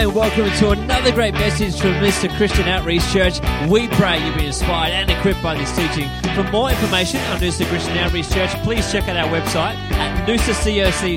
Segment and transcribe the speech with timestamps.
[0.00, 3.38] and welcome to another great message from Noosa Christian Outreach Church.
[3.68, 6.08] We pray you've been inspired and equipped by this teaching.
[6.34, 11.16] For more information on Noosa Christian Outreach Church, please check out our website at noosacoc.org.au.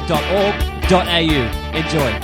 [1.77, 2.20] Enjoy.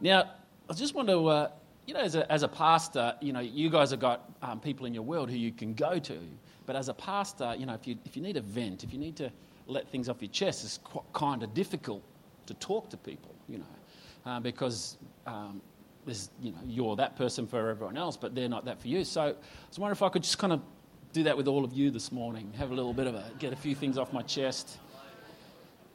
[0.00, 0.30] Now,
[0.70, 1.50] I just want to, uh,
[1.86, 4.86] you know, as a, as a pastor, you know, you guys have got um, people
[4.86, 6.18] in your world who you can go to.
[6.70, 8.98] But as a pastor, you know, if you, if you need a vent, if you
[9.00, 9.32] need to
[9.66, 10.78] let things off your chest, it's
[11.12, 12.00] kind of difficult
[12.46, 13.64] to talk to people, you know,
[14.24, 15.60] uh, because um,
[16.04, 19.02] there's, you know, you're that person for everyone else, but they're not that for you.
[19.02, 19.26] So I
[19.68, 20.60] was wondering if I could just kind of
[21.12, 23.52] do that with all of you this morning, have a little bit of a, get
[23.52, 24.78] a few things off my chest.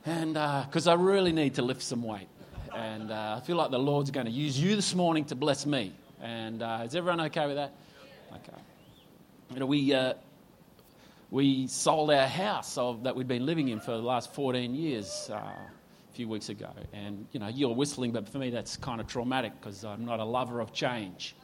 [0.05, 2.27] And because uh, I really need to lift some weight.
[2.75, 5.65] And uh, I feel like the Lord's going to use you this morning to bless
[5.65, 5.93] me.
[6.21, 7.73] And uh, is everyone okay with that?
[8.33, 8.61] Okay.
[9.51, 10.15] You know, we, uh,
[11.35, 15.29] we sold our house of, that we'd been living in for the last 14 years
[15.29, 16.69] uh, a few weeks ago.
[16.93, 20.21] And, you know, you're whistling, but for me that's kind of traumatic because I'm not
[20.21, 21.35] a lover of change.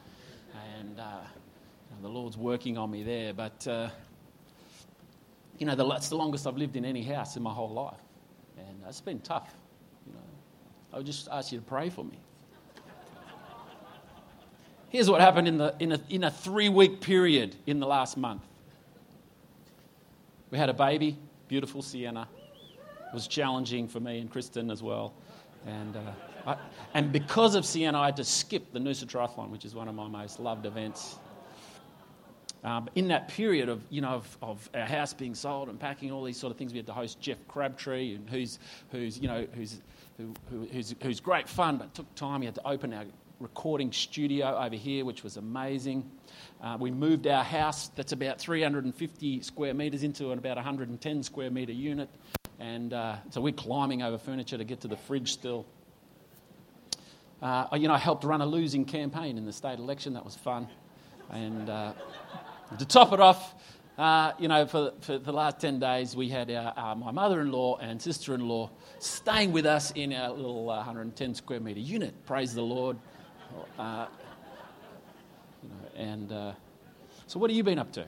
[0.78, 3.34] And uh, you know, the Lord's working on me there.
[3.34, 3.90] But, uh,
[5.58, 8.00] you know, the, that's the longest I've lived in any house in my whole life.
[8.56, 9.54] And it's been tough.
[10.06, 10.20] You know.
[10.94, 12.18] I would just ask you to pray for me.
[14.88, 18.16] Here's what happened in, the, in a, in a three week period in the last
[18.16, 18.42] month.
[20.52, 21.16] We had a baby,
[21.48, 22.28] beautiful Sienna.
[23.08, 25.14] It was challenging for me and Kristen as well.
[25.66, 26.00] And, uh,
[26.46, 26.56] I,
[26.92, 29.94] and because of Sienna, I had to skip the Noosa Triathlon, which is one of
[29.94, 31.16] my most loved events.
[32.64, 36.12] Um, in that period of, you know, of, of, our house being sold and packing
[36.12, 38.58] all these sort of things, we had to host Jeff Crabtree, and who's,
[38.90, 39.80] who's, you know, who's
[40.18, 42.42] who, who, who's, who's great fun, but took time.
[42.42, 43.04] He had to open our
[43.42, 46.08] recording studio over here, which was amazing.
[46.62, 51.50] Uh, we moved our house that's about 350 square metres into an about 110 square
[51.50, 52.08] metre unit.
[52.60, 55.66] And uh, so we're climbing over furniture to get to the fridge still.
[57.42, 60.14] Uh, you know, I helped run a losing campaign in the state election.
[60.14, 60.68] That was fun.
[61.30, 61.92] And uh,
[62.78, 63.54] to top it off,
[63.98, 67.40] uh, you know, for, for the last 10 days, we had our, our my mother
[67.40, 71.58] in law and sister in law staying with us in our little uh, 110 square
[71.58, 72.14] metre unit.
[72.24, 72.96] Praise the Lord.
[73.78, 74.06] Uh,
[75.62, 76.52] you know, and uh,
[77.26, 78.04] so, what have you been up to?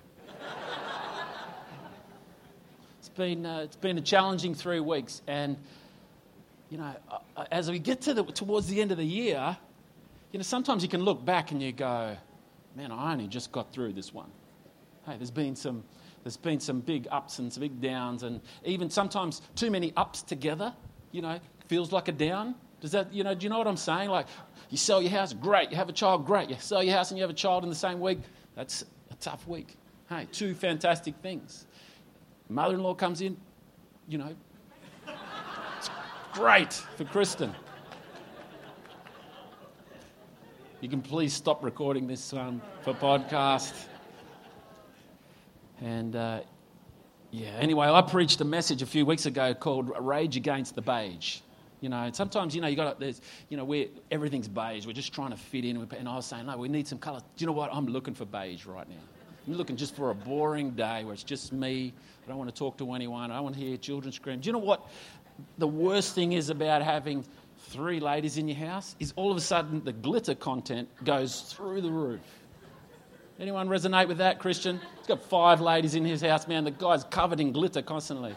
[2.99, 5.23] it's, been, uh, it's been a challenging three weeks.
[5.27, 5.57] And,
[6.69, 6.95] you know,
[7.37, 9.57] uh, as we get to the, towards the end of the year,
[10.33, 12.17] you know, sometimes you can look back and you go,
[12.75, 14.31] man, I only just got through this one.
[15.07, 15.85] Hey, there's been some,
[16.23, 20.23] there's been some big ups and some big downs, and even sometimes too many ups
[20.23, 20.75] together,
[21.13, 21.39] you know,
[21.69, 22.55] feels like a down.
[22.85, 24.11] Does that, you know, do you know what I'm saying?
[24.11, 24.27] Like,
[24.69, 25.71] you sell your house, great.
[25.71, 26.51] You have a child, great.
[26.51, 28.19] You sell your house and you have a child in the same week,
[28.55, 29.79] that's a tough week.
[30.11, 31.65] Hey, two fantastic things.
[32.51, 33.39] Mother in law comes in,
[34.07, 34.37] you know,
[35.79, 35.89] it's
[36.35, 37.55] great for Kristen.
[40.83, 43.73] You can please stop recording this one for podcast.
[45.81, 46.41] And uh,
[47.31, 51.39] yeah, anyway, I preached a message a few weeks ago called Rage Against the Beige.
[51.85, 54.87] You know, sometimes, you know, you got there's, you know, where everything's beige.
[54.87, 55.77] We're just trying to fit in.
[55.77, 57.19] And I was saying, no, we need some colour.
[57.19, 57.69] Do you know what?
[57.75, 59.03] I'm looking for beige right now.
[59.47, 61.93] I'm looking just for a boring day where it's just me.
[62.25, 63.31] I don't want to talk to anyone.
[63.31, 64.41] I don't want to hear children scream.
[64.41, 64.89] Do you know what?
[65.59, 67.23] The worst thing is about having
[67.59, 71.83] three ladies in your house is all of a sudden the glitter content goes through
[71.83, 72.23] the roof.
[73.39, 74.81] Anyone resonate with that, Christian?
[74.97, 76.65] He's got five ladies in his house, man.
[76.65, 78.35] The guy's covered in glitter constantly.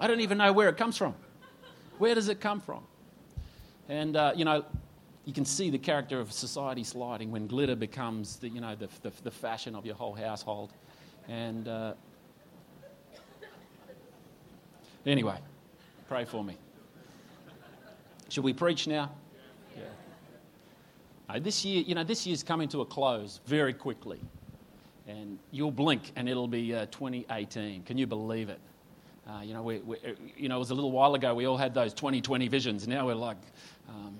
[0.00, 1.14] I don't even know where it comes from.
[1.98, 2.82] Where does it come from?
[3.88, 4.64] And, uh, you know,
[5.24, 8.88] you can see the character of society sliding when glitter becomes the, you know, the,
[9.02, 10.72] the, the fashion of your whole household.
[11.28, 11.94] And uh,
[15.06, 15.38] anyway,
[16.08, 16.56] pray for me.
[18.28, 19.10] Should we preach now?
[21.28, 24.20] Uh, this year, you know, this year's coming to a close very quickly.
[25.06, 27.82] And you'll blink and it'll be uh, 2018.
[27.84, 28.60] Can you believe it?
[29.26, 29.96] Uh, you know, we, we,
[30.36, 32.86] you know, it was a little while ago we all had those 2020 visions.
[32.86, 33.38] Now we're like,
[33.88, 34.16] um,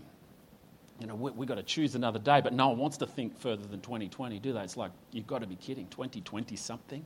[0.98, 3.38] you know, we've we got to choose another day, but no one wants to think
[3.38, 4.60] further than 2020, do they?
[4.60, 5.86] It's like, you've got to be kidding.
[5.88, 7.04] 2020 something?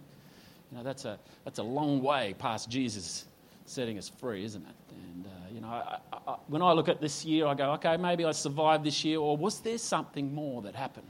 [0.71, 3.27] You know, that's a, that's a long way past Jesus
[3.65, 4.75] setting us free, isn't it?
[4.91, 7.97] And, uh, you know, I, I, when I look at this year, I go, okay,
[7.97, 11.07] maybe I survived this year, or was there something more that happened?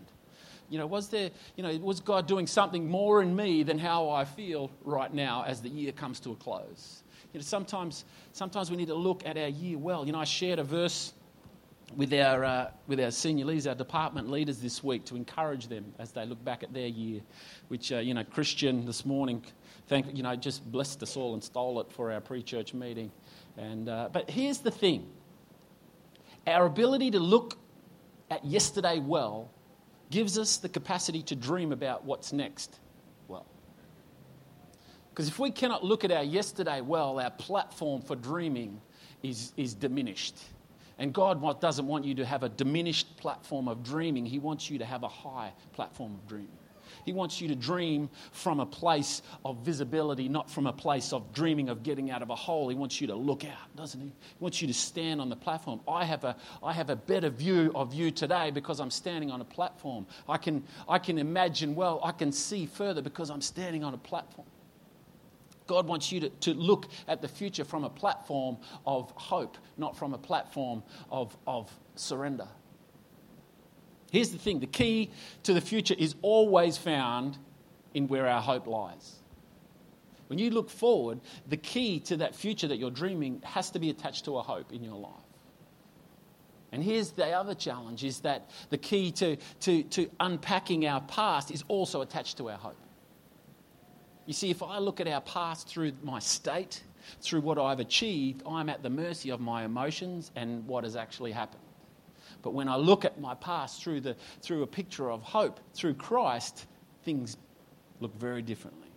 [0.70, 4.10] You know, was there, you know, was God doing something more in me than how
[4.10, 7.02] I feel right now as the year comes to a close?
[7.32, 10.06] You know, sometimes, sometimes we need to look at our year well.
[10.06, 11.14] You know, I shared a verse
[11.96, 15.92] with our, uh, with our senior leaders, our department leaders this week to encourage them
[15.98, 17.20] as they look back at their year,
[17.68, 19.42] which, uh, you know, Christian this morning
[19.88, 23.10] thank you know just blessed us all and stole it for our pre-church meeting.
[23.56, 25.08] And uh, but here's the thing:
[26.46, 27.58] our ability to look
[28.30, 29.50] at yesterday well
[30.10, 32.78] gives us the capacity to dream about what's next
[33.28, 33.46] well.
[35.10, 38.81] Because if we cannot look at our yesterday well, our platform for dreaming
[39.22, 40.37] is, is diminished.
[40.99, 44.78] And God doesn't want you to have a diminished platform of dreaming, He wants you
[44.78, 46.58] to have a high platform of dreaming.
[47.04, 51.32] He wants you to dream from a place of visibility, not from a place of
[51.32, 52.68] dreaming of getting out of a hole.
[52.68, 54.06] He wants you to look out, doesn't he?
[54.06, 55.80] He wants you to stand on the platform.
[55.88, 59.40] I have a, I have a better view of you today because I'm standing on
[59.40, 60.06] a platform.
[60.28, 63.98] I can, I can imagine well, I can see further because I'm standing on a
[63.98, 64.46] platform.
[65.68, 68.56] God wants you to, to look at the future from a platform
[68.86, 72.48] of hope, not from a platform of, of surrender.
[74.10, 75.10] Here's the thing the key
[75.43, 77.38] to the future is always found
[77.94, 79.16] in where our hope lies.
[80.28, 83.90] When you look forward, the key to that future that you're dreaming has to be
[83.90, 85.12] attached to a hope in your life.
[86.70, 91.50] And here's the other challenge is that the key to, to, to unpacking our past
[91.50, 92.76] is also attached to our hope.
[94.26, 96.82] You see, if I look at our past through my state,
[97.22, 101.32] through what I've achieved, I'm at the mercy of my emotions and what has actually
[101.32, 101.62] happened.
[102.43, 105.94] But when I look at my past through, the, through a picture of hope, through
[105.94, 106.67] Christ,
[107.05, 107.37] things
[108.00, 108.88] look very differently.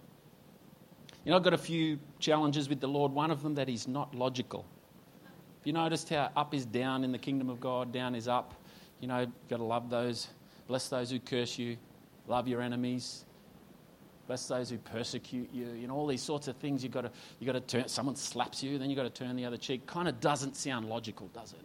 [1.26, 3.12] You know, I've got a few challenges with the Lord.
[3.12, 4.66] One of them that He's not logical.
[5.24, 8.56] Have you noticed how up is down in the kingdom of God, down is up?
[9.00, 10.28] You know, you've got to love those,
[10.68, 11.78] bless those who curse you,
[12.28, 13.26] love your enemies,
[14.26, 15.68] bless those who persecute you.
[15.74, 16.84] You know, all these sorts of things.
[16.84, 19.36] You've got to, you've got to turn, someone slaps you, then you've got to turn
[19.36, 19.86] the other cheek.
[19.86, 21.62] Kind of doesn't sound logical, does it?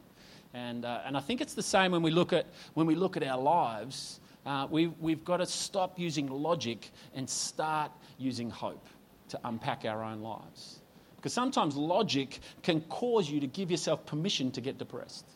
[0.56, 3.18] And, uh, and I think it's the same when we look at, when we look
[3.18, 4.20] at our lives.
[4.46, 8.86] Uh, we, we've got to stop using logic and start using hope
[9.28, 10.80] to unpack our own lives.
[11.16, 15.26] Because sometimes logic can cause you to give yourself permission to get depressed.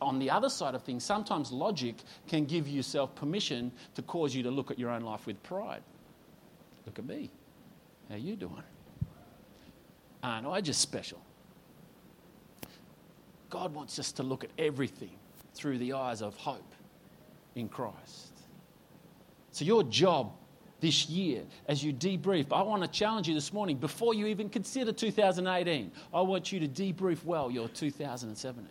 [0.00, 4.42] On the other side of things, sometimes logic can give yourself permission to cause you
[4.44, 5.82] to look at your own life with pride.
[6.86, 7.30] Look at me.
[8.08, 8.62] How you doing?
[10.22, 11.20] Aren't I just special?
[13.50, 15.10] God wants us to look at everything
[15.54, 16.74] through the eyes of hope
[17.56, 18.32] in Christ.
[19.50, 20.32] So, your job
[20.80, 24.48] this year, as you debrief, I want to challenge you this morning before you even
[24.48, 25.90] consider 2018.
[26.14, 28.66] I want you to debrief well your 2017.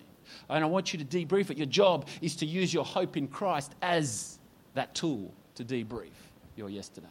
[0.49, 1.57] And I want you to debrief it.
[1.57, 4.39] Your job is to use your hope in Christ as
[4.73, 6.11] that tool to debrief
[6.55, 7.09] your yesterdays.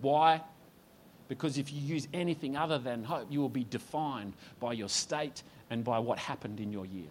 [0.00, 0.40] Why?
[1.32, 5.42] Because if you use anything other than hope, you will be defined by your state
[5.70, 7.08] and by what happened in your year.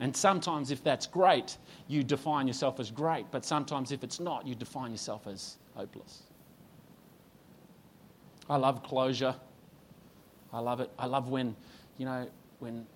[0.00, 4.46] And sometimes, if that's great, you define yourself as great, but sometimes, if it's not,
[4.46, 6.22] you define yourself as hopeless.
[8.48, 9.34] I love closure.
[10.50, 10.90] I love it.
[10.98, 11.54] I love when,
[11.98, 12.26] you know,
[12.60, 12.86] when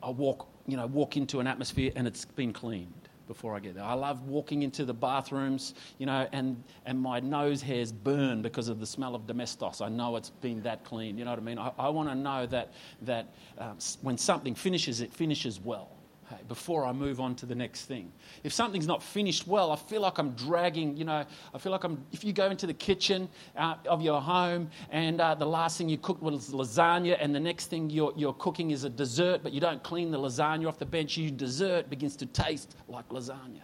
[0.00, 3.74] I walk, you know, walk into an atmosphere and it's been cleaned before I get
[3.74, 3.84] there.
[3.84, 8.68] I love walking into the bathrooms, you know, and, and my nose hairs burn because
[8.68, 9.80] of the smell of domestos.
[9.80, 11.58] I know it's been that clean, you know what I mean?
[11.58, 12.72] I, I want to know that,
[13.02, 13.28] that
[13.58, 15.90] um, when something finishes, it finishes well
[16.28, 18.12] hey, before I move on to the next thing.
[18.44, 21.84] If something's not finished well, I feel like I'm dragging, you know, I feel like
[21.84, 25.78] I'm, if you go into the kitchen uh, of your home and uh, the last
[25.78, 29.40] thing you cooked was lasagna and the next thing you're, you're cooking is a dessert,
[29.42, 33.08] but you don't clean the lasagna off the bench, your dessert begins to taste like
[33.08, 33.62] lasagna,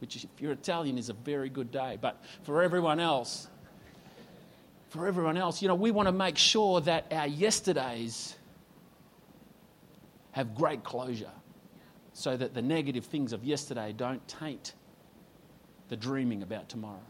[0.00, 1.98] which if you're Italian is a very good day.
[2.00, 3.48] But for everyone else,
[4.88, 8.36] for everyone else, you know, we want to make sure that our yesterdays
[10.30, 11.30] have great closure
[12.22, 14.74] so that the negative things of yesterday don't taint
[15.88, 17.02] the dreaming about tomorrow.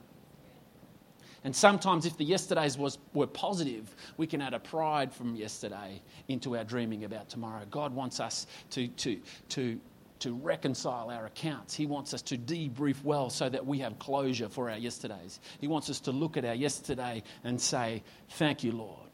[1.45, 6.01] And sometimes, if the yesterdays was, were positive, we can add a pride from yesterday
[6.29, 7.65] into our dreaming about tomorrow.
[7.71, 9.79] God wants us to, to, to,
[10.21, 11.75] to reconcile our accounts.
[11.75, 15.41] He wants us to debrief well so that we have closure for our yesterdays.
[15.61, 19.11] He wants us to look at our yesterday and say, Thank you, Lord.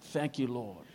[0.00, 0.86] Thank you, Lord.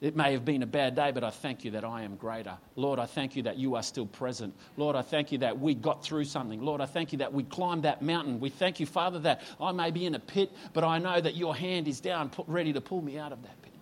[0.00, 2.58] It may have been a bad day, but I thank you that I am greater.
[2.76, 4.54] Lord, I thank you that you are still present.
[4.76, 6.60] Lord, I thank you that we got through something.
[6.60, 8.40] Lord, I thank you that we climbed that mountain.
[8.40, 11.36] We thank you, Father, that I may be in a pit, but I know that
[11.36, 13.72] your hand is down, ready to pull me out of that pit.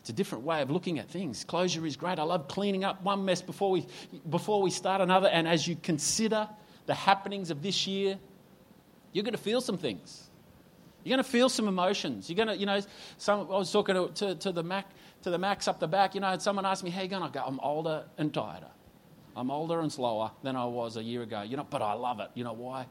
[0.00, 1.44] It's a different way of looking at things.
[1.44, 2.18] Closure is great.
[2.18, 3.86] I love cleaning up one mess before we,
[4.28, 5.28] before we start another.
[5.28, 6.46] And as you consider
[6.84, 8.18] the happenings of this year,
[9.12, 10.23] you're going to feel some things.
[11.04, 12.28] You're going to feel some emotions.
[12.28, 12.80] You're going to, you know,
[13.18, 14.90] some, I was talking to, to, to, the Mac,
[15.22, 17.22] to the Max up the back, you know, someone asked me, how you going?
[17.22, 18.70] I go, I'm older and tireder.
[19.36, 22.20] I'm older and slower than I was a year ago, you know, but I love
[22.20, 22.30] it.
[22.34, 22.86] You know why?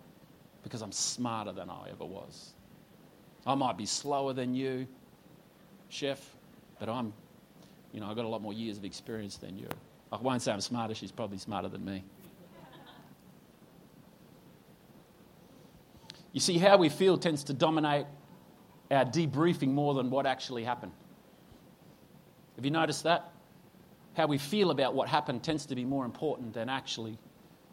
[0.63, 2.53] because I'm smarter than I ever was.
[3.45, 4.87] I might be slower than you,
[5.89, 6.35] chef,
[6.79, 7.13] but I'm,
[7.91, 9.67] you know, I've got a lot more years of experience than you.
[10.11, 12.03] I won't say I'm smarter, she's probably smarter than me.
[16.33, 18.05] You see, how we feel tends to dominate
[18.91, 20.91] our debriefing more than what actually happened.
[22.55, 23.31] Have you noticed that?
[24.15, 27.17] How we feel about what happened tends to be more important than actually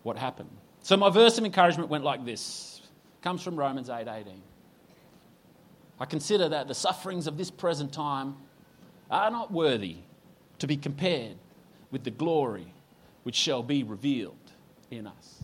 [0.02, 0.50] what happened.
[0.82, 2.82] So my verse of encouragement went like this.
[3.18, 4.26] It comes from Romans 8:18.
[4.26, 4.26] 8,
[5.98, 8.36] I consider that the sufferings of this present time
[9.10, 9.96] are not worthy
[10.58, 11.36] to be compared
[11.90, 12.72] with the glory
[13.22, 14.52] which shall be revealed
[14.90, 15.39] in us.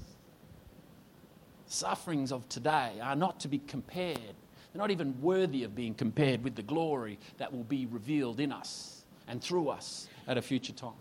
[1.67, 4.19] Sufferings of today are not to be compared.
[4.19, 8.53] They're not even worthy of being compared with the glory that will be revealed in
[8.53, 10.93] us and through us at a future time.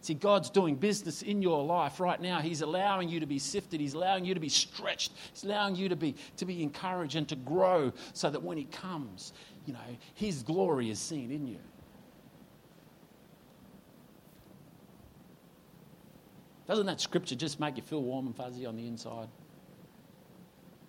[0.00, 2.40] See, God's doing business in your life right now.
[2.40, 3.80] He's allowing you to be sifted.
[3.80, 5.12] He's allowing you to be stretched.
[5.32, 8.64] He's allowing you to be, to be encouraged and to grow so that when He
[8.64, 9.32] comes,
[9.66, 9.78] you know,
[10.14, 11.58] His glory is seen in you.
[16.66, 19.28] Doesn't that scripture just make you feel warm and fuzzy on the inside?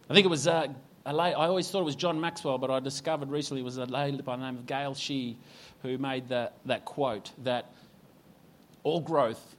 [0.10, 0.68] I think it was, uh,
[1.06, 4.22] I always thought it was John Maxwell, but I discovered recently it was a lady
[4.22, 5.38] by the name of Gail Sheehy
[5.82, 7.72] who made that, that quote that
[8.84, 9.56] all growth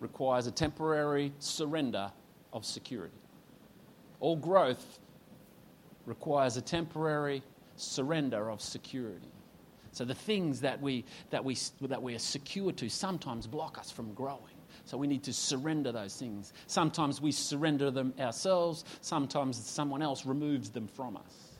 [0.00, 2.12] requires a temporary surrender
[2.52, 3.16] of security.
[4.20, 4.98] All growth
[6.04, 7.42] requires a temporary
[7.76, 9.32] surrender of security.
[9.92, 13.90] So the things that we, that we, that we are secure to sometimes block us
[13.90, 14.40] from growing.
[14.84, 16.52] So we need to surrender those things.
[16.66, 21.54] Sometimes we surrender them ourselves, sometimes someone else removes them from us.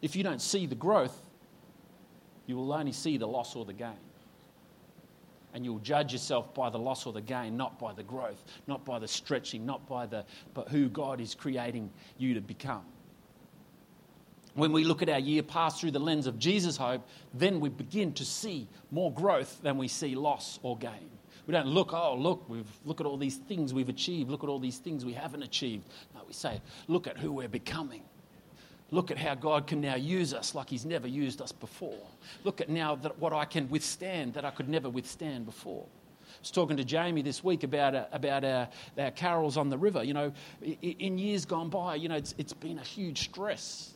[0.00, 1.18] If you don't see the growth,
[2.46, 3.96] you will only see the loss or the gain.
[5.54, 8.84] And you'll judge yourself by the loss or the gain, not by the growth, not
[8.84, 12.84] by the stretching, not by the, but who God is creating you to become.
[14.54, 17.68] When we look at our year past through the lens of Jesus' hope, then we
[17.68, 21.10] begin to see more growth than we see loss or gain.
[21.46, 24.48] We don't look, oh, look, we've, look at all these things we've achieved, look at
[24.48, 25.88] all these things we haven't achieved.
[26.14, 28.02] No, we say, look at who we're becoming.
[28.90, 32.06] Look at how God can now use us like He's never used us before.
[32.44, 35.84] Look at now that what I can withstand that I could never withstand before.
[36.22, 38.68] I was talking to Jamie this week about, uh, about our,
[38.98, 40.04] our carols on the river.
[40.04, 40.32] You know,
[40.82, 43.93] in years gone by, you know, it's, it's been a huge stress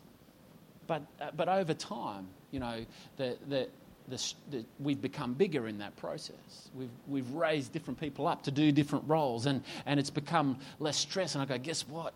[0.88, 2.84] but, uh, but over time, you know,
[3.16, 3.68] the, the,
[4.08, 6.70] the, the, we've become bigger in that process.
[6.74, 10.96] We've, we've raised different people up to do different roles, and, and it's become less
[10.96, 11.34] stress.
[11.34, 12.14] And I go, guess what?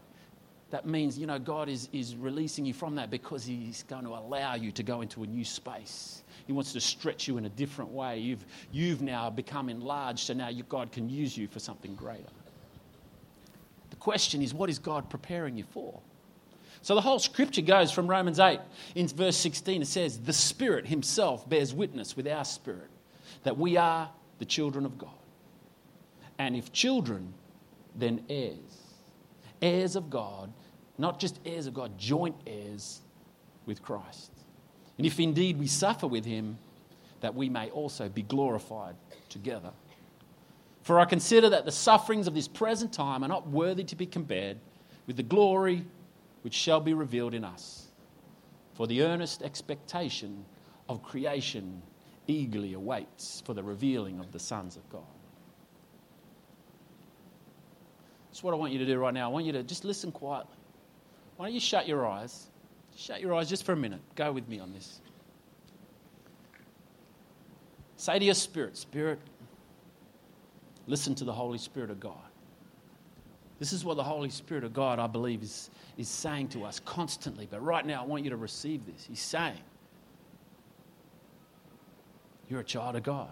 [0.71, 4.11] That means, you know, God is, is releasing you from that because He's going to
[4.11, 6.23] allow you to go into a new space.
[6.47, 8.19] He wants to stretch you in a different way.
[8.19, 12.25] You've, you've now become enlarged, so now you, God can use you for something greater.
[13.91, 16.00] The question is, what is God preparing you for?
[16.83, 18.59] So the whole scripture goes from Romans 8
[18.97, 19.83] in verse 16.
[19.83, 22.91] It says, The Spirit Himself bears witness with our spirit
[23.45, 25.11] that we are the children of God.
[26.39, 27.33] And if children,
[27.95, 28.57] then heirs.
[29.61, 30.53] Heirs of God,
[30.99, 33.01] not just heirs of God, joint heirs
[33.65, 34.33] with Christ.
[34.99, 36.59] And if indeed we suffer with Him,
[37.21, 38.97] that we may also be glorified
[39.29, 39.71] together.
[40.83, 44.07] For I consider that the sufferings of this present time are not worthy to be
[44.07, 44.59] compared
[45.07, 45.85] with the glory
[46.43, 47.89] which shall be revealed in us.
[48.75, 50.45] For the earnest expectation
[50.89, 51.83] of creation
[52.27, 55.03] eagerly awaits for the revealing of the sons of God.
[58.29, 59.29] That's what I want you to do right now.
[59.29, 60.57] I want you to just listen quietly.
[61.37, 62.47] Why don't you shut your eyes?
[62.97, 64.01] Shut your eyes just for a minute.
[64.15, 65.01] Go with me on this.
[67.97, 69.21] Say to your spirit, Spirit,
[70.87, 72.32] listen to the Holy Spirit of God.
[73.62, 76.81] This is what the Holy Spirit of God, I believe, is, is saying to us
[76.81, 77.47] constantly.
[77.49, 79.04] But right now, I want you to receive this.
[79.09, 79.61] He's saying,
[82.49, 83.31] You're a child of God.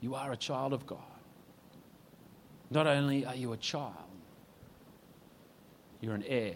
[0.00, 0.98] You are a child of God.
[2.70, 3.92] Not only are you a child,
[6.00, 6.54] you're an heir.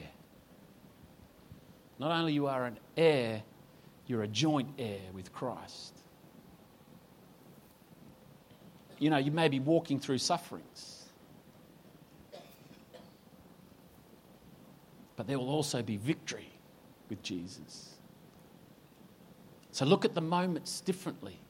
[1.98, 3.42] Not only you are an heir,
[4.06, 5.92] you're a joint heir with Christ.
[8.98, 10.97] You know, you may be walking through sufferings.
[15.18, 16.48] But there will also be victory
[17.10, 17.96] with Jesus.
[19.72, 21.40] So look at the moments differently.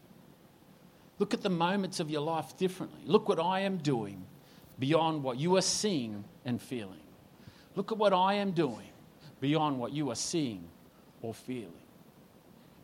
[1.19, 3.03] Look at the moments of your life differently.
[3.05, 4.25] Look what I am doing
[4.79, 7.03] beyond what you are seeing and feeling.
[7.77, 8.89] Look at what I am doing
[9.39, 10.65] beyond what you are seeing
[11.21, 11.73] or feeling.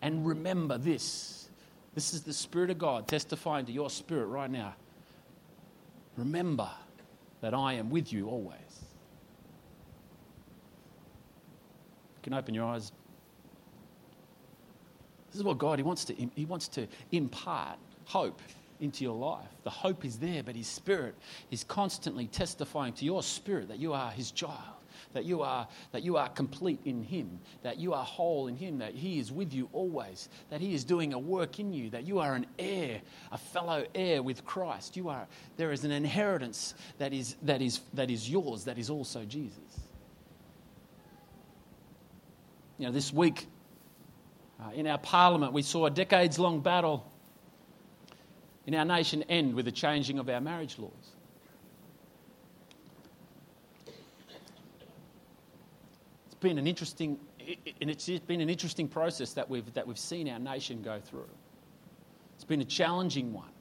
[0.03, 1.49] And remember this
[1.95, 4.75] this is the Spirit of God testifying to your spirit right now.
[6.19, 6.69] Remember
[7.41, 8.59] that I am with you always.
[12.11, 12.91] You can open your eyes.
[15.31, 18.41] This is what God, He wants to, he wants to impart hope
[18.81, 19.49] into your life.
[19.63, 21.15] The hope is there, but His Spirit
[21.51, 24.59] is constantly testifying to your spirit that you are His child,
[25.13, 28.79] that you are, that you are complete in Him, that you are whole in Him,
[28.79, 32.07] that He is with you always, that He is doing a work in you, that
[32.07, 33.01] you are an heir,
[33.33, 34.97] a fellow heir with Christ.
[34.97, 35.27] You are,
[35.57, 39.74] there is an inheritance that is, that is, that is yours, that is also Jesus.
[42.79, 43.47] You know, this week
[44.61, 47.11] uh, in our parliament, we saw a decades long battle
[48.67, 50.91] in our nation end with the changing of our marriage laws.
[56.27, 57.19] It's been an interesting,
[57.81, 61.29] and it's been an interesting process that we've, that we've seen our nation go through.
[62.35, 63.54] It's been a challenging one.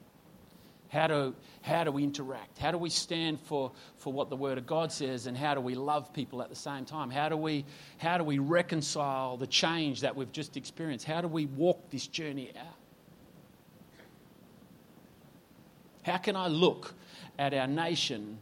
[0.94, 2.56] How do, how do we interact?
[2.56, 5.26] How do we stand for, for what the Word of God says?
[5.26, 7.10] And how do we love people at the same time?
[7.10, 7.64] How do, we,
[7.98, 11.04] how do we reconcile the change that we've just experienced?
[11.04, 12.76] How do we walk this journey out?
[16.04, 16.94] How can I look
[17.40, 18.38] at our nation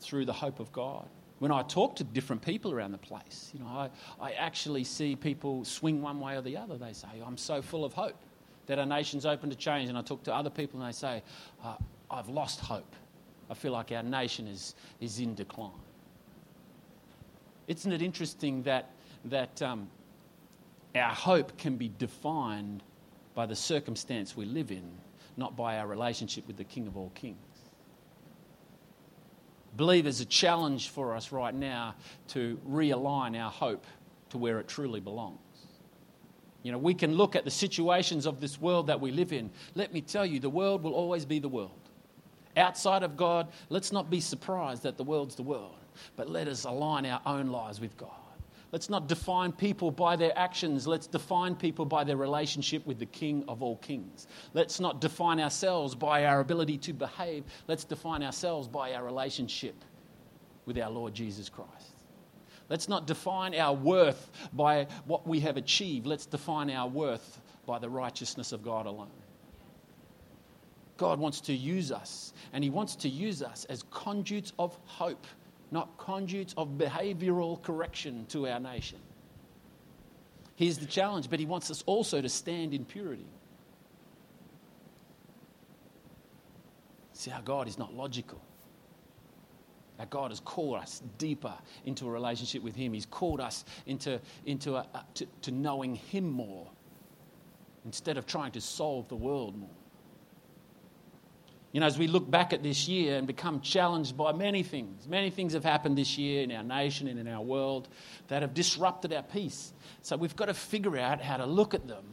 [0.00, 1.08] through the hope of God?
[1.38, 3.88] When I talk to different people around the place, you know, I,
[4.20, 6.76] I actually see people swing one way or the other.
[6.76, 8.20] They say, I'm so full of hope
[8.68, 9.88] that our nation's open to change.
[9.88, 11.22] And I talk to other people and they say,
[11.64, 11.74] uh,
[12.10, 12.94] I've lost hope.
[13.50, 15.72] I feel like our nation is, is in decline.
[17.66, 18.92] Isn't it interesting that,
[19.26, 19.88] that um,
[20.94, 22.82] our hope can be defined
[23.34, 24.90] by the circumstance we live in
[25.38, 27.38] not by our relationship with the King of all kings.
[29.72, 31.94] I believe there's a challenge for us right now
[32.28, 33.86] to realign our hope
[34.30, 35.38] to where it truly belongs.
[36.68, 39.48] You know, we can look at the situations of this world that we live in.
[39.74, 41.70] Let me tell you, the world will always be the world.
[42.58, 45.76] Outside of God, let's not be surprised that the world's the world,
[46.14, 48.10] but let us align our own lives with God.
[48.70, 50.86] Let's not define people by their actions.
[50.86, 54.26] Let's define people by their relationship with the King of all kings.
[54.52, 57.44] Let's not define ourselves by our ability to behave.
[57.66, 59.74] Let's define ourselves by our relationship
[60.66, 61.77] with our Lord Jesus Christ.
[62.68, 66.06] Let's not define our worth by what we have achieved.
[66.06, 69.10] Let's define our worth by the righteousness of God alone.
[70.96, 75.26] God wants to use us, and He wants to use us as conduits of hope
[75.70, 78.98] not conduits of behavioral correction to our nation.
[80.56, 83.26] Here's the challenge, but he wants us also to stand in purity.
[87.12, 88.40] See, our God is not logical.
[89.98, 92.92] Our God has called us deeper into a relationship with Him.
[92.92, 96.68] He's called us into, into a, to, to knowing Him more
[97.84, 99.70] instead of trying to solve the world more.
[101.72, 105.06] You know, as we look back at this year and become challenged by many things,
[105.06, 107.88] many things have happened this year in our nation and in our world
[108.28, 109.72] that have disrupted our peace.
[110.00, 112.04] So we've got to figure out how to look at them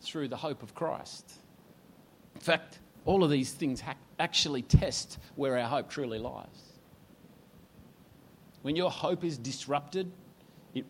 [0.00, 1.40] through the hope of Christ.
[2.34, 6.65] In fact, all of these things ha- actually test where our hope truly lies.
[8.66, 10.10] When your hope is disrupted,
[10.74, 10.84] it,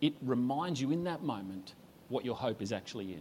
[0.00, 1.74] it reminds you in that moment
[2.08, 3.20] what your hope is actually in.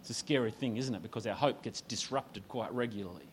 [0.00, 1.02] It's a scary thing, isn't it?
[1.02, 3.28] Because our hope gets disrupted quite regularly.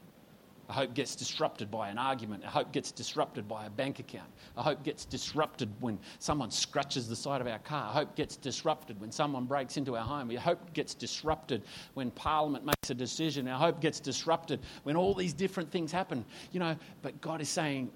[0.67, 2.43] Our hope gets disrupted by an argument.
[2.43, 4.29] Our hope gets disrupted by a bank account.
[4.57, 7.85] Our hope gets disrupted when someone scratches the side of our car.
[7.85, 10.31] Our hope gets disrupted when someone breaks into our home.
[10.31, 13.47] Our hope gets disrupted when Parliament makes a decision.
[13.47, 16.25] Our hope gets disrupted when all these different things happen.
[16.51, 17.89] You know, but God is saying,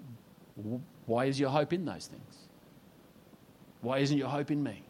[1.06, 2.36] why is your hope in those things?
[3.82, 4.84] Why isn't your hope in me?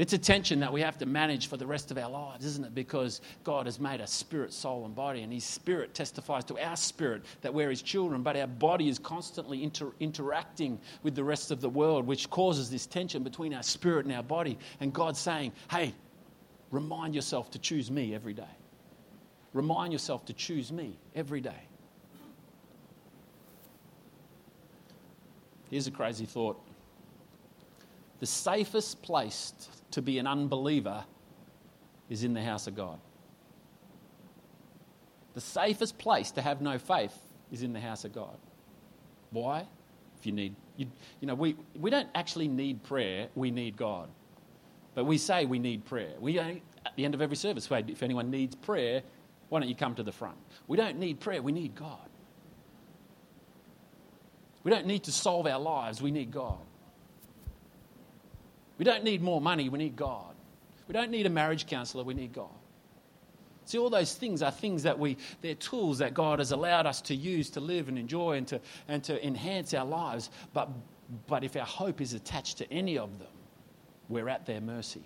[0.00, 2.64] It's a tension that we have to manage for the rest of our lives, isn't
[2.64, 2.74] it?
[2.74, 6.74] Because God has made us spirit, soul, and body, and His spirit testifies to our
[6.76, 11.50] spirit that we're His children, but our body is constantly inter- interacting with the rest
[11.50, 14.58] of the world, which causes this tension between our spirit and our body.
[14.80, 15.94] And God's saying, hey,
[16.70, 18.56] remind yourself to choose me every day.
[19.52, 21.68] Remind yourself to choose me every day.
[25.70, 26.60] Here's a crazy thought
[28.18, 29.54] the safest place
[29.92, 31.04] to be an unbeliever
[32.10, 32.98] is in the house of God.
[35.32, 37.16] The safest place to have no faith
[37.50, 38.36] is in the house of God.
[39.30, 39.66] Why?
[40.18, 40.86] If you need, you,
[41.20, 44.10] you know, we, we don't actually need prayer, we need God.
[44.94, 46.12] But we say we need prayer.
[46.20, 46.60] We, at
[46.96, 49.02] the end of every service, if anyone needs prayer,
[49.48, 50.36] why don't you come to the front?
[50.66, 52.09] We don't need prayer, we need God.
[54.62, 56.58] We don't need to solve our lives, we need God.
[58.78, 60.34] We don't need more money, we need God.
[60.88, 62.48] We don't need a marriage counselor, we need God.
[63.64, 67.00] See, all those things are things that we, they're tools that God has allowed us
[67.02, 70.30] to use to live and enjoy and to, and to enhance our lives.
[70.52, 70.70] But,
[71.28, 73.28] but if our hope is attached to any of them,
[74.08, 75.04] we're at their mercy.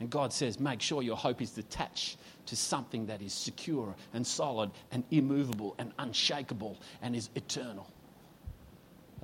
[0.00, 4.26] And God says, make sure your hope is attached to something that is secure and
[4.26, 7.88] solid and immovable and unshakable and is eternal.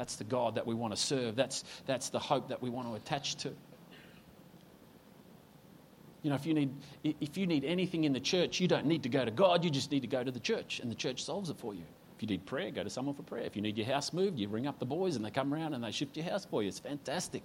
[0.01, 1.37] That's the God that we want to serve.
[1.37, 3.51] That's, that's the hope that we want to attach to.
[6.23, 6.73] You know, if you, need,
[7.05, 9.69] if you need anything in the church, you don't need to go to God, you
[9.69, 11.83] just need to go to the church, and the church solves it for you.
[12.17, 13.43] If you need prayer, go to someone for prayer.
[13.43, 15.75] If you need your house moved, you ring up the boys and they come around
[15.75, 16.69] and they shift your house for you.
[16.69, 17.43] It's fantastic.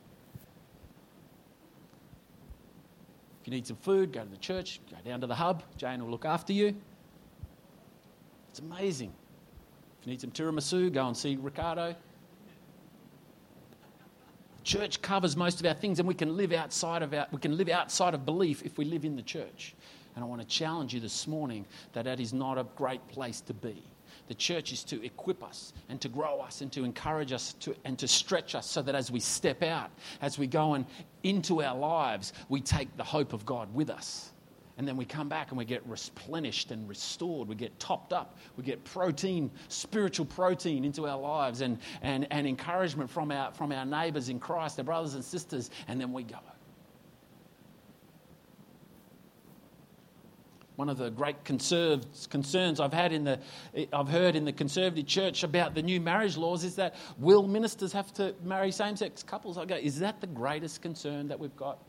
[3.41, 5.62] If you need some food, go to the church, go down to the hub.
[5.76, 6.74] Jane will look after you.
[8.50, 9.12] It's amazing.
[10.00, 11.96] If you need some tiramisu, go and see Ricardo
[14.65, 17.56] church covers most of our things and we can live outside of our, we can
[17.56, 19.75] live outside of belief if we live in the church.
[20.15, 23.41] And i want to challenge you this morning that that is not a great place
[23.41, 23.84] to be.
[24.28, 27.75] The church is to equip us and to grow us and to encourage us to,
[27.86, 30.86] and to stretch us so that as we step out as we go and
[31.23, 34.32] into our lives we take the hope of god with us
[34.77, 37.47] and then we come back and we get replenished and restored.
[37.47, 38.38] We get topped up.
[38.57, 43.71] We get protein, spiritual protein into our lives and, and, and encouragement from our, from
[43.71, 46.39] our neighbours in Christ, our brothers and sisters, and then we go.
[50.75, 53.39] One of the great concerns I've had in the,
[53.93, 57.93] I've heard in the conservative church about the new marriage laws is that will ministers
[57.93, 59.57] have to marry same-sex couples?
[59.57, 61.79] I go, is that the greatest concern that we've got?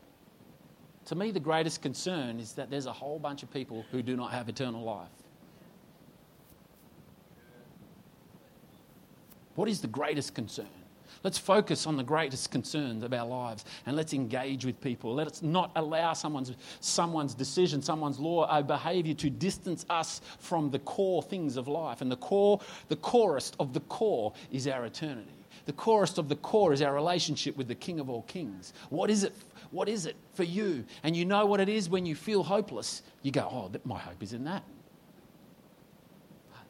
[1.07, 4.17] To me, the greatest concern is that there's a whole bunch of people who do
[4.17, 5.07] not have eternal life.
[9.55, 10.67] What is the greatest concern?
[11.23, 15.15] Let's focus on the greatest concerns of our lives and let's engage with people.
[15.15, 20.79] Let's not allow someone's, someone's decision, someone's law or behavior to distance us from the
[20.79, 22.01] core things of life.
[22.01, 25.31] And the core, the corest of the core is our eternity.
[25.65, 28.73] The corest of the core is our relationship with the King of all kings.
[28.89, 29.33] What is it
[29.71, 30.85] what is it for you?
[31.03, 33.01] And you know what it is when you feel hopeless.
[33.21, 34.63] You go, oh, my hope is in that.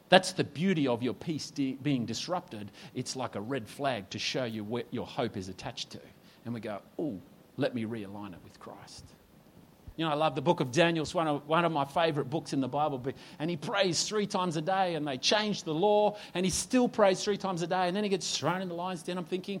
[0.08, 2.70] That's the beauty of your peace being disrupted.
[2.94, 6.00] It's like a red flag to show you what your hope is attached to.
[6.44, 7.20] And we go, oh,
[7.56, 9.04] let me realign it with Christ.
[9.96, 11.02] You know, I love the book of Daniel.
[11.02, 13.04] It's one of, one of my favorite books in the Bible.
[13.40, 16.88] And he prays three times a day, and they changed the law, and he still
[16.88, 19.18] prays three times a day, and then he gets thrown in the lion's den.
[19.18, 19.60] I'm thinking,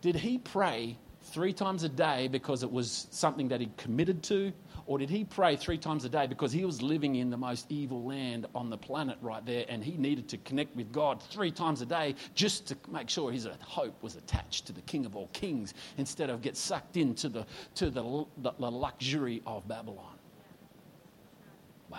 [0.00, 0.96] did he pray
[1.32, 4.52] three times a day because it was something that he committed to?
[4.86, 7.70] Or did he pray three times a day because he was living in the most
[7.70, 11.52] evil land on the planet right there and he needed to connect with God three
[11.52, 15.14] times a day just to make sure his hope was attached to the King of
[15.14, 20.16] all kings instead of get sucked into the, to the, the, the luxury of Babylon?
[21.88, 21.98] Wow.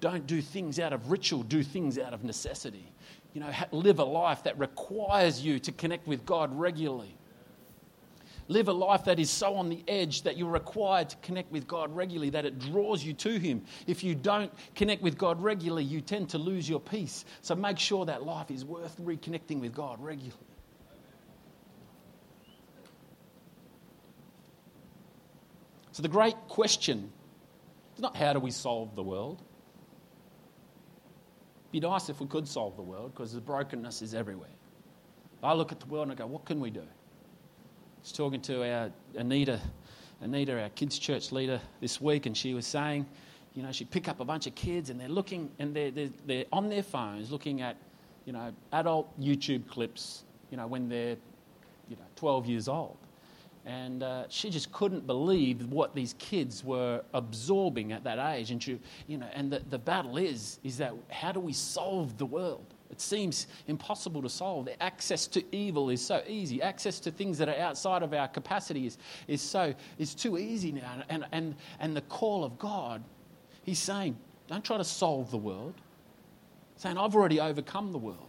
[0.00, 2.92] Don't do things out of ritual, do things out of necessity
[3.36, 7.14] you know, live a life that requires you to connect with God regularly.
[8.48, 11.66] Live a life that is so on the edge that you're required to connect with
[11.66, 13.62] God regularly, that it draws you to Him.
[13.86, 17.26] If you don't connect with God regularly, you tend to lose your peace.
[17.42, 20.32] So make sure that life is worth reconnecting with God regularly.
[25.92, 27.12] So the great question
[27.96, 29.42] is not how do we solve the world?
[31.72, 34.50] Be nice if we could solve the world because the brokenness is everywhere.
[35.42, 36.80] I look at the world and I go, what can we do?
[36.80, 39.60] I was talking to our Anita,
[40.20, 43.06] Anita, our kids' church leader, this week, and she was saying,
[43.54, 46.10] you know, she'd pick up a bunch of kids and they're looking and they're, they're,
[46.26, 47.76] they're on their phones looking at,
[48.24, 51.16] you know, adult YouTube clips, you know, when they're,
[51.88, 52.96] you know, 12 years old.
[53.66, 58.52] And uh, she just couldn't believe what these kids were absorbing at that age.
[58.52, 62.16] And, she, you know, and the, the battle is, is that how do we solve
[62.16, 62.64] the world?
[62.92, 64.68] It seems impossible to solve.
[64.80, 66.62] Access to evil is so easy.
[66.62, 70.70] Access to things that are outside of our capacity is, is, so, is too easy
[70.70, 71.02] now.
[71.08, 73.02] And, and, and the call of God,
[73.64, 75.74] He's saying, don't try to solve the world.
[76.74, 78.28] He's saying, I've already overcome the world.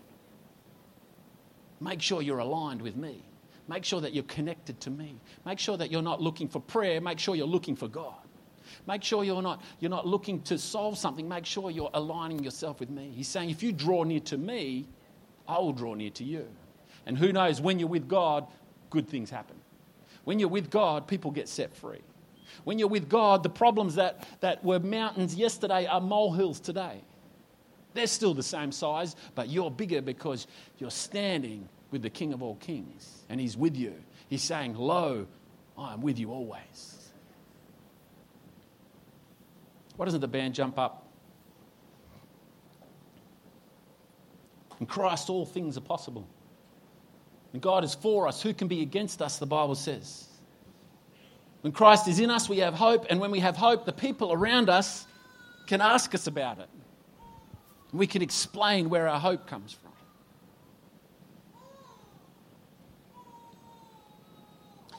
[1.79, 3.21] Make sure you're aligned with me.
[3.67, 5.15] Make sure that you're connected to me.
[5.45, 7.01] Make sure that you're not looking for prayer.
[7.01, 8.15] Make sure you're looking for God.
[8.85, 11.27] Make sure you're not, you're not looking to solve something.
[11.27, 13.11] Make sure you're aligning yourself with me.
[13.13, 14.87] He's saying, if you draw near to me,
[15.47, 16.47] I will draw near to you.
[17.05, 18.47] And who knows, when you're with God,
[18.89, 19.55] good things happen.
[20.23, 22.01] When you're with God, people get set free.
[22.63, 27.01] When you're with God, the problems that, that were mountains yesterday are molehills today.
[27.93, 32.41] They're still the same size, but you're bigger because you're standing with the King of
[32.41, 33.93] all kings, and He's with you.
[34.29, 35.27] He's saying, Lo,
[35.77, 37.11] I am with you always.
[39.95, 41.07] Why doesn't the band jump up?
[44.79, 46.27] In Christ, all things are possible.
[47.53, 50.27] And God is for us, who can be against us, the Bible says.
[51.61, 54.31] When Christ is in us, we have hope, and when we have hope, the people
[54.31, 55.07] around us
[55.65, 56.69] can ask us about it.
[57.91, 59.86] We can explain where our hope comes from.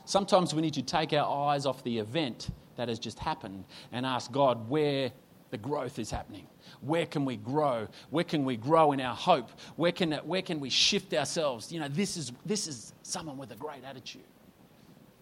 [0.08, 4.06] Sometimes we need to take our eyes off the event that has just happened and
[4.06, 5.12] ask God where
[5.50, 6.46] the growth is happening.
[6.80, 7.86] Where can we grow?
[8.08, 9.50] Where can we grow in our hope?
[9.76, 11.70] Where can, where can we shift ourselves?
[11.70, 14.24] You know, this is, this is someone with a great attitude.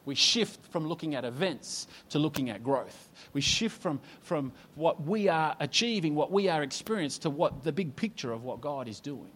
[0.05, 3.11] We shift from looking at events to looking at growth.
[3.33, 7.73] We shift from, from what we are achieving, what we are experiencing, to what the
[7.73, 9.33] big picture of what God is doing.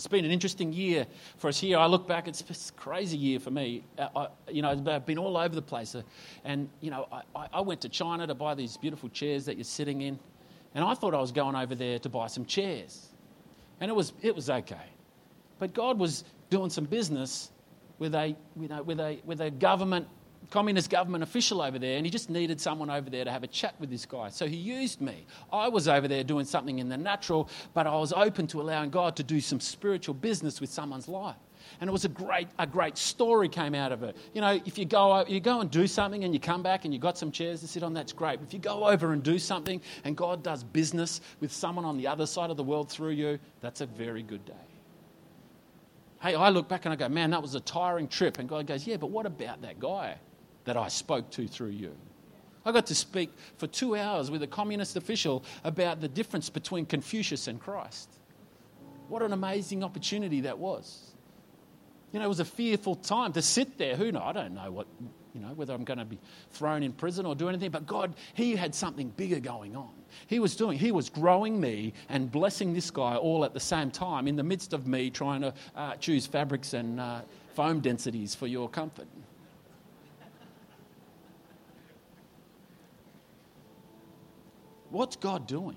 [0.00, 1.76] It's been an interesting year for us here.
[1.76, 3.84] I look back, it's a crazy year for me.
[3.98, 5.94] Uh, I, you know, I've been all over the place.
[5.94, 6.00] Uh,
[6.42, 9.64] and, you know, I, I went to China to buy these beautiful chairs that you're
[9.64, 10.18] sitting in.
[10.74, 13.10] And I thought I was going over there to buy some chairs.
[13.78, 14.88] And it was, it was okay.
[15.58, 17.50] But God was doing some business
[17.98, 20.08] with a, you know, with a, with a government
[20.50, 23.46] communist government official over there, and he just needed someone over there to have a
[23.46, 24.30] chat with this guy.
[24.30, 25.26] So he used me.
[25.52, 28.90] I was over there doing something in the natural, but I was open to allowing
[28.90, 31.36] God to do some spiritual business with someone's life.
[31.80, 34.16] And it was a great, a great story came out of it.
[34.34, 36.92] You know, if you go, you go and do something and you come back and
[36.92, 38.40] you've got some chairs to sit on, that's great.
[38.42, 42.06] If you go over and do something and God does business with someone on the
[42.06, 44.54] other side of the world through you, that's a very good day.
[46.20, 48.38] Hey, I look back and I go, man, that was a tiring trip.
[48.38, 50.16] And God goes, yeah, but what about that guy?
[50.64, 51.94] That I spoke to through you.
[52.64, 56.86] I got to speak for two hours with a communist official about the difference between
[56.86, 58.08] Confucius and Christ.
[59.08, 61.10] What an amazing opportunity that was.
[62.12, 63.96] You know, it was a fearful time to sit there.
[63.96, 64.22] Who knows?
[64.24, 64.86] I don't know what,
[65.34, 66.18] you know, whether I'm going to be
[66.50, 69.90] thrown in prison or do anything, but God, He had something bigger going on.
[70.26, 73.90] He was doing, He was growing me and blessing this guy all at the same
[73.90, 77.22] time in the midst of me trying to uh, choose fabrics and uh,
[77.54, 79.06] foam densities for your comfort.
[84.90, 85.76] What's God doing?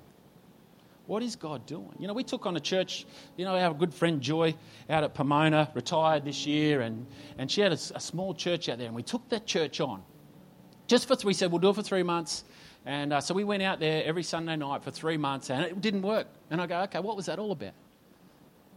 [1.06, 1.94] What is God doing?
[2.00, 4.56] You know, we took on a church, you know, our good friend Joy
[4.90, 7.06] out at Pomona, retired this year, and,
[7.38, 10.02] and she had a, a small church out there, and we took that church on.
[10.88, 12.46] Just for, three, we said, we'll do it for three months.
[12.86, 15.82] And uh, so we went out there every Sunday night for three months, and it
[15.82, 16.28] didn't work.
[16.50, 17.74] And I go, okay, what was that all about?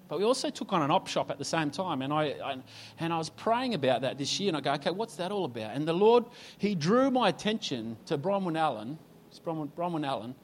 [0.09, 2.57] But we also took on an op shop at the same time, and I, I,
[3.01, 5.44] and I was praying about that this year, and I go, okay, what's that all
[5.44, 5.75] about?
[5.75, 6.25] And the Lord,
[6.59, 8.99] He drew my attention to Bronwyn Allen,
[9.38, 10.35] Bronwyn, Bronwyn Allen,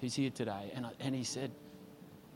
[0.00, 1.50] who's here today, and, and he said,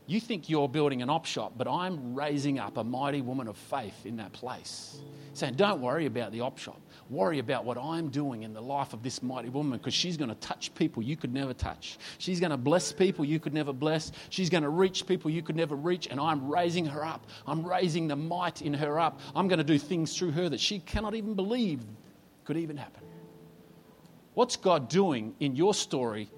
[0.07, 3.57] You think you're building an op shop, but I'm raising up a mighty woman of
[3.57, 4.99] faith in that place.
[5.33, 6.79] Saying, Don't worry about the op shop.
[7.09, 10.29] Worry about what I'm doing in the life of this mighty woman because she's going
[10.29, 11.99] to touch people you could never touch.
[12.17, 14.11] She's going to bless people you could never bless.
[14.29, 16.07] She's going to reach people you could never reach.
[16.07, 17.27] And I'm raising her up.
[17.45, 19.19] I'm raising the might in her up.
[19.35, 21.81] I'm going to do things through her that she cannot even believe
[22.45, 23.01] could even happen.
[24.35, 26.29] What's God doing in your story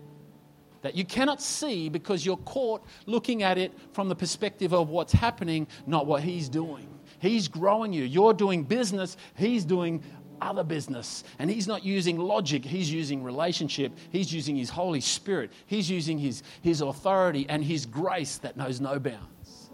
[0.84, 5.12] that you cannot see because you're caught looking at it from the perspective of what's
[5.12, 6.88] happening, not what He's doing?
[7.20, 8.04] He's growing you.
[8.04, 10.04] You're doing business, He's doing
[10.40, 11.24] other business.
[11.40, 16.20] And He's not using logic, He's using relationship, He's using His Holy Spirit, He's using
[16.20, 19.72] His, his authority and His grace that knows no bounds.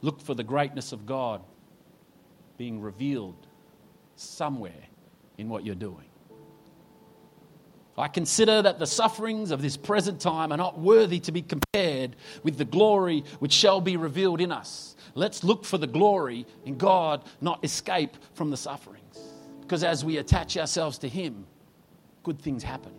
[0.00, 1.42] Look for the greatness of God
[2.56, 3.46] being revealed
[4.16, 4.84] somewhere
[5.38, 6.06] in what you're doing.
[7.96, 12.16] I consider that the sufferings of this present time are not worthy to be compared
[12.42, 14.96] with the glory which shall be revealed in us.
[15.14, 19.18] Let's look for the glory in God, not escape from the sufferings.
[19.60, 21.46] Because as we attach ourselves to Him,
[22.22, 22.92] good things happen.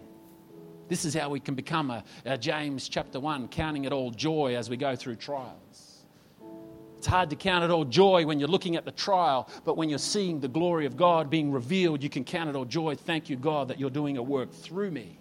[0.90, 4.56] This is how we can become a, a James chapter 1, counting it all joy
[4.56, 5.93] as we go through trials.
[7.04, 9.90] It's hard to count it all joy when you're looking at the trial, but when
[9.90, 12.96] you're seeing the glory of God being revealed, you can count it all joy.
[12.96, 15.20] Thank you, God, that you're doing a work through me.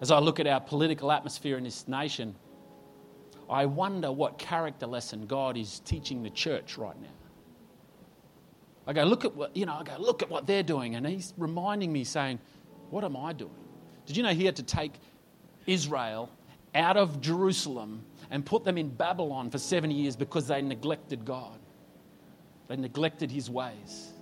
[0.00, 2.34] As I look at our political atmosphere in this nation,
[3.48, 7.08] I wonder what character lesson God is teaching the church right now.
[8.88, 10.96] I go, look at what, you know, I go, look at what they're doing.
[10.96, 12.40] And he's reminding me, saying,
[12.90, 13.54] what am I doing?
[14.04, 14.92] Did you know he had to take
[15.66, 16.30] Israel
[16.74, 21.58] out of Jerusalem and put them in Babylon for 70 years because they neglected God.
[22.68, 24.12] They neglected his ways.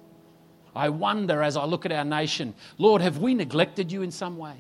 [0.77, 4.37] I wonder as I look at our nation, Lord, have we neglected you in some
[4.37, 4.57] way?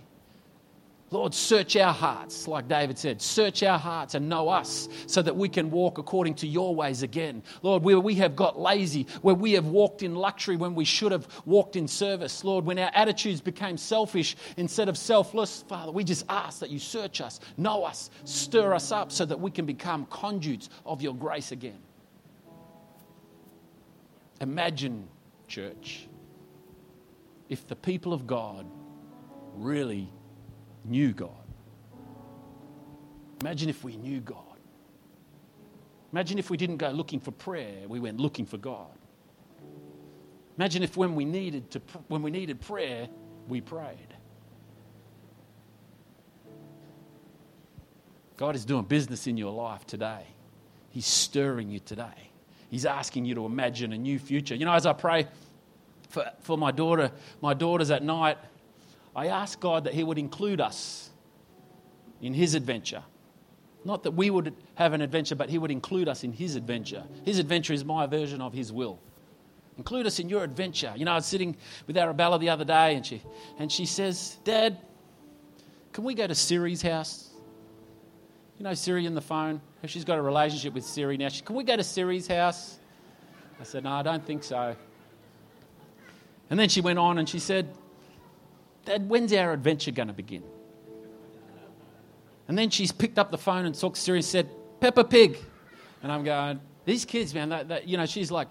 [1.14, 3.22] Lord, search our hearts, like David said.
[3.22, 7.04] Search our hearts and know us so that we can walk according to your ways
[7.04, 7.44] again.
[7.62, 11.12] Lord, where we have got lazy, where we have walked in luxury when we should
[11.12, 12.42] have walked in service.
[12.42, 16.80] Lord, when our attitudes became selfish instead of selfless, Father, we just ask that you
[16.80, 21.14] search us, know us, stir us up so that we can become conduits of your
[21.14, 21.78] grace again.
[24.40, 25.06] Imagine,
[25.46, 26.08] church,
[27.48, 28.66] if the people of God
[29.54, 30.10] really
[30.84, 31.30] knew God.
[33.40, 34.38] Imagine if we knew God.
[36.12, 38.96] Imagine if we didn't go looking for prayer, we went looking for God.
[40.56, 43.08] Imagine if when we needed, to, when we needed prayer,
[43.48, 44.14] we prayed.
[48.36, 50.26] God is doing business in your life today.
[50.90, 52.30] He's stirring you today.
[52.70, 54.54] He's asking you to imagine a new future.
[54.54, 55.26] You know, as I pray
[56.08, 58.38] for, for my daughter, my daughters at night,
[59.14, 61.10] I ask God that He would include us
[62.20, 63.02] in His adventure.
[63.84, 67.04] Not that we would have an adventure, but He would include us in His adventure.
[67.24, 68.98] His adventure is my version of His will.
[69.76, 70.92] Include us in your adventure.
[70.96, 73.22] You know, I was sitting with Arabella the other day, and she,
[73.58, 74.78] and she says, Dad,
[75.92, 77.30] can we go to Siri's house?
[78.58, 79.60] You know Siri in the phone?
[79.86, 81.28] She's got a relationship with Siri now.
[81.28, 82.78] She, can we go to Siri's house?
[83.60, 84.76] I said, No, I don't think so.
[86.50, 87.68] And then she went on and she said,
[88.84, 90.42] Dad, when's our adventure going to begin?
[92.48, 94.48] And then she's picked up the phone and talked and said,
[94.80, 95.38] Peppa Pig.
[96.02, 98.48] And I'm going, these kids, man, that, that, you know, she's like,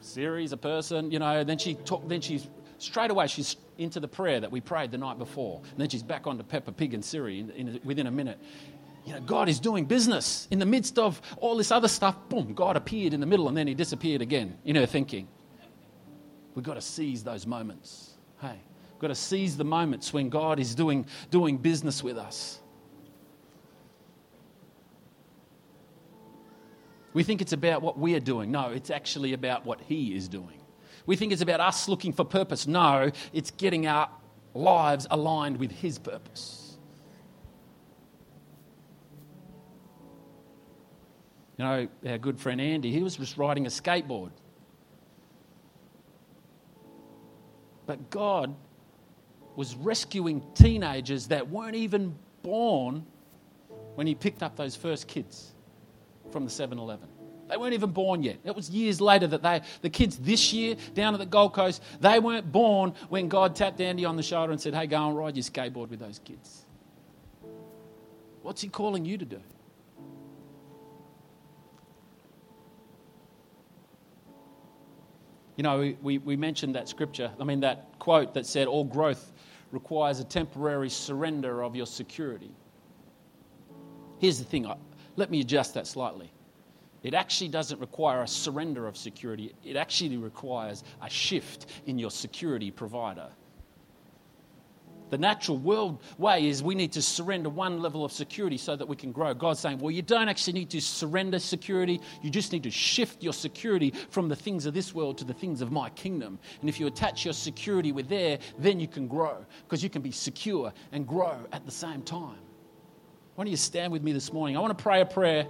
[0.00, 1.44] Siri's a person, you know.
[1.44, 4.98] Then she talked, then she's straight away, she's into the prayer that we prayed the
[4.98, 5.60] night before.
[5.70, 8.38] And then she's back onto Peppa Pig and Siri in, in, within a minute.
[9.04, 12.16] You know, God is doing business in the midst of all this other stuff.
[12.28, 15.28] Boom, God appeared in the middle and then he disappeared again in her thinking.
[16.54, 18.14] We've got to seize those moments.
[18.40, 18.58] Hey.
[18.96, 22.60] We've got to seize the moments when God is doing, doing business with us.
[27.12, 28.50] We think it's about what we are doing.
[28.50, 30.62] No, it's actually about what He is doing.
[31.04, 32.66] We think it's about us looking for purpose.
[32.66, 34.08] No, it's getting our
[34.54, 36.78] lives aligned with His purpose.
[41.58, 44.30] You know, our good friend Andy, he was just riding a skateboard.
[47.84, 48.56] But God
[49.56, 53.04] was rescuing teenagers that weren't even born
[53.94, 55.52] when he picked up those first kids
[56.30, 57.08] from the 7 Eleven.
[57.48, 58.38] They weren't even born yet.
[58.44, 61.82] It was years later that they, the kids this year down at the Gold Coast,
[62.00, 65.16] they weren't born when God tapped Andy on the shoulder and said, Hey, go and
[65.16, 66.64] ride your skateboard with those kids.
[68.42, 69.40] What's he calling you to do?
[75.56, 79.32] You know, we, we mentioned that scripture, I mean, that quote that said, All growth
[79.72, 82.50] requires a temporary surrender of your security.
[84.18, 84.70] Here's the thing
[85.16, 86.30] let me adjust that slightly.
[87.02, 92.10] It actually doesn't require a surrender of security, it actually requires a shift in your
[92.10, 93.28] security provider.
[95.10, 98.86] The natural world way is we need to surrender one level of security so that
[98.86, 99.34] we can grow.
[99.34, 102.00] God's saying, well, you don't actually need to surrender security.
[102.22, 105.34] You just need to shift your security from the things of this world to the
[105.34, 106.38] things of my kingdom.
[106.60, 110.02] And if you attach your security with there, then you can grow because you can
[110.02, 112.38] be secure and grow at the same time.
[113.36, 114.56] Why don't you stand with me this morning?
[114.56, 115.46] I want to pray a prayer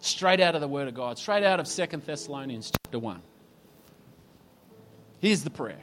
[0.00, 3.22] straight out of the Word of God, straight out of Second Thessalonians chapter 1.
[5.20, 5.80] Here's the prayer.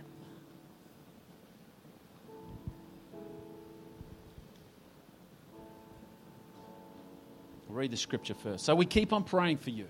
[7.73, 8.65] Read the scripture first.
[8.65, 9.88] So we keep on praying for you,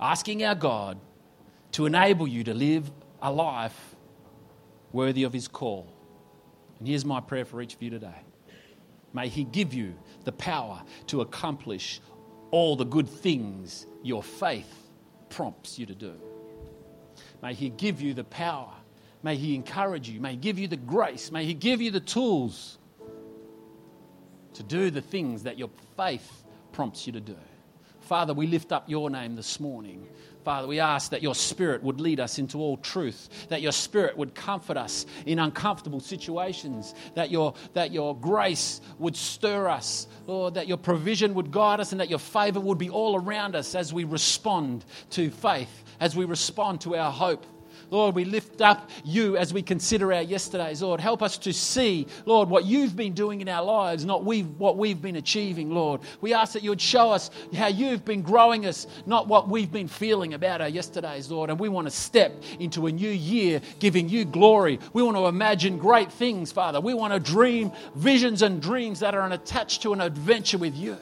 [0.00, 0.98] asking our God
[1.72, 2.90] to enable you to live
[3.22, 3.94] a life
[4.92, 5.92] worthy of His call.
[6.78, 8.22] And here's my prayer for each of you today.
[9.12, 12.00] May He give you the power to accomplish
[12.50, 14.90] all the good things your faith
[15.30, 16.14] prompts you to do.
[17.42, 18.72] May He give you the power.
[19.22, 20.20] May He encourage you.
[20.20, 21.30] May He give you the grace.
[21.30, 22.78] May He give you the tools
[24.54, 26.43] to do the things that your faith
[26.74, 27.36] prompts you to do.
[28.00, 30.06] Father, we lift up your name this morning.
[30.44, 34.14] Father, we ask that your spirit would lead us into all truth, that your spirit
[34.18, 40.54] would comfort us in uncomfortable situations, that your, that your grace would stir us, Lord,
[40.54, 43.74] that your provision would guide us, and that your favor would be all around us
[43.74, 47.46] as we respond to faith, as we respond to our hope.
[47.94, 50.82] Lord, we lift up you as we consider our yesterdays.
[50.82, 54.42] Lord, help us to see, Lord, what you've been doing in our lives, not we
[54.42, 56.00] what we've been achieving, Lord.
[56.20, 59.70] We ask that you would show us how you've been growing us, not what we've
[59.70, 61.50] been feeling about our yesterdays, Lord.
[61.50, 64.80] And we want to step into a new year giving you glory.
[64.92, 66.80] We want to imagine great things, Father.
[66.80, 70.98] We want to dream visions and dreams that are attached to an adventure with you.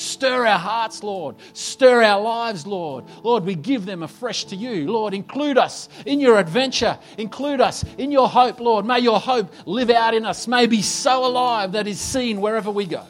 [0.00, 1.36] Stir our hearts, Lord.
[1.52, 3.04] Stir our lives, Lord.
[3.22, 4.90] Lord, we give them afresh to you.
[4.90, 6.98] Lord, include us in your adventure.
[7.18, 8.86] Include us in your hope, Lord.
[8.86, 10.48] May your hope live out in us.
[10.48, 13.04] May be so alive that is seen wherever we go.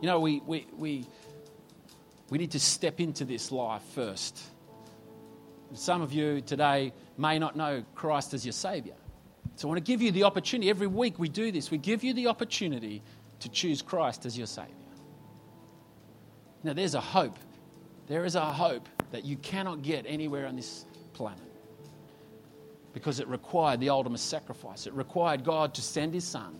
[0.00, 1.04] You know, we, we, we,
[2.30, 4.40] we need to step into this life first.
[5.74, 8.94] Some of you today may not know Christ as your Savior.
[9.60, 10.70] So I want to give you the opportunity.
[10.70, 11.70] Every week we do this.
[11.70, 13.02] We give you the opportunity
[13.40, 14.72] to choose Christ as your Savior.
[16.62, 17.36] Now, there's a hope.
[18.06, 21.44] There is a hope that you cannot get anywhere on this planet
[22.94, 24.86] because it required the ultimate sacrifice.
[24.86, 26.58] It required God to send His Son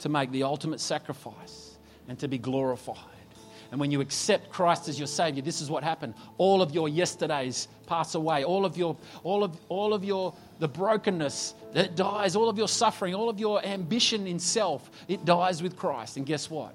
[0.00, 3.15] to make the ultimate sacrifice and to be glorified.
[3.70, 6.14] And when you accept Christ as your Savior, this is what happened.
[6.38, 8.44] All of your yesterdays pass away.
[8.44, 12.68] All of your, all of, all of your, the brokenness that dies, all of your
[12.68, 16.16] suffering, all of your ambition in self, it dies with Christ.
[16.16, 16.74] And guess what?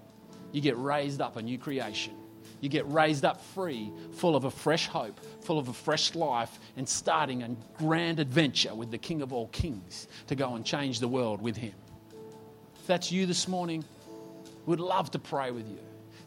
[0.52, 2.14] You get raised up a new creation.
[2.60, 6.60] You get raised up free, full of a fresh hope, full of a fresh life,
[6.78, 11.00] and starting a grand adventure with the King of all kings to go and change
[11.00, 11.74] the world with Him.
[12.80, 13.84] If that's you this morning,
[14.68, 15.80] we'd love to pray with you.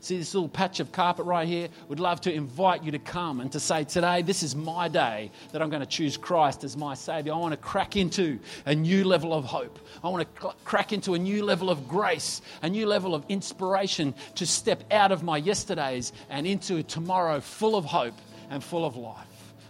[0.04, 1.70] See this little patch of carpet right here?
[1.88, 5.30] Would love to invite you to come and to say, Today, this is my day
[5.50, 7.32] that I'm going to choose Christ as my Savior.
[7.32, 9.78] I want to crack into a new level of hope.
[10.02, 13.24] I want to cl- crack into a new level of grace, a new level of
[13.30, 18.18] inspiration to step out of my yesterdays and into tomorrow full of hope
[18.50, 19.26] and full of life.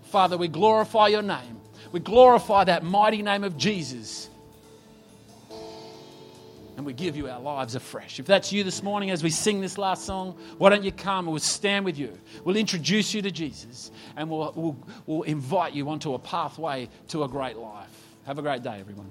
[0.07, 1.61] Father, we glorify your name.
[1.93, 4.31] We glorify that mighty name of Jesus
[6.77, 8.19] and we give you our lives afresh.
[8.19, 11.27] If that's you this morning as we sing this last song, why don't you come
[11.27, 12.13] we'll stand with you.
[12.45, 17.25] We'll introduce you to Jesus and we'll, we'll, we'll invite you onto a pathway to
[17.25, 17.89] a great life.
[18.27, 19.11] Have a great day, everyone.